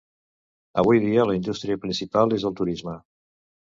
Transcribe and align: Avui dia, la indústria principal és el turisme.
Avui 0.83 1.01
dia, 1.03 1.27
la 1.31 1.35
indústria 1.39 1.79
principal 1.85 2.35
és 2.39 2.47
el 2.51 2.57
turisme. 2.63 2.97